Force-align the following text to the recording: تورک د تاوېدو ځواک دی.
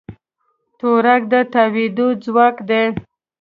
تورک 0.79 1.21
د 1.31 1.33
تاوېدو 1.53 2.07
ځواک 2.23 2.55
دی. 2.69 2.83